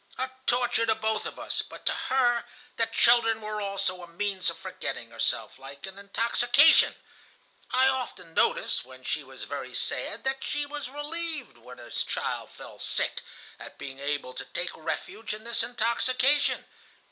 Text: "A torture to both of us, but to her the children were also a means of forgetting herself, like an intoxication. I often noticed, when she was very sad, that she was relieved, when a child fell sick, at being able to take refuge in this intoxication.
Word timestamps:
"A 0.17 0.31
torture 0.47 0.87
to 0.87 0.95
both 0.95 1.27
of 1.27 1.37
us, 1.37 1.61
but 1.61 1.85
to 1.85 1.91
her 1.93 2.43
the 2.75 2.87
children 2.87 3.39
were 3.39 3.61
also 3.61 4.01
a 4.01 4.07
means 4.07 4.49
of 4.49 4.57
forgetting 4.57 5.11
herself, 5.11 5.59
like 5.59 5.85
an 5.85 5.99
intoxication. 5.99 6.95
I 7.69 7.85
often 7.87 8.33
noticed, 8.33 8.83
when 8.83 9.03
she 9.03 9.23
was 9.23 9.43
very 9.43 9.75
sad, 9.75 10.23
that 10.23 10.43
she 10.43 10.65
was 10.65 10.89
relieved, 10.89 11.55
when 11.57 11.77
a 11.77 11.91
child 11.91 12.49
fell 12.49 12.79
sick, 12.79 13.21
at 13.59 13.77
being 13.77 13.99
able 13.99 14.33
to 14.33 14.43
take 14.45 14.71
refuge 14.75 15.35
in 15.35 15.43
this 15.43 15.61
intoxication. 15.61 16.65